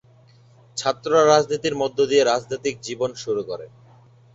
[0.77, 3.71] ছাত্র রাজনীতির মধ্য দিয়ে রাজনৈতিক জীবন শুরু করেন।